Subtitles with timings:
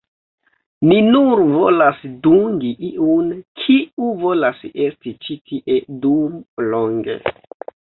[0.91, 3.29] Ni nur volas dungi iun,
[3.61, 6.43] kiu volas esti ĉi tie dum
[6.75, 7.21] longe.